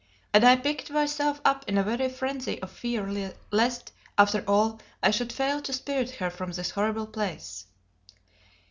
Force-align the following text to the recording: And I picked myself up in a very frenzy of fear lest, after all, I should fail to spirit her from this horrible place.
And 0.33 0.43
I 0.43 0.55
picked 0.55 0.89
myself 0.89 1.39
up 1.45 1.63
in 1.69 1.77
a 1.77 1.83
very 1.83 2.09
frenzy 2.09 2.59
of 2.63 2.71
fear 2.71 3.31
lest, 3.51 3.91
after 4.17 4.43
all, 4.47 4.79
I 5.03 5.11
should 5.11 5.31
fail 5.31 5.61
to 5.61 5.73
spirit 5.73 6.09
her 6.15 6.31
from 6.31 6.53
this 6.53 6.71
horrible 6.71 7.05
place. 7.05 7.67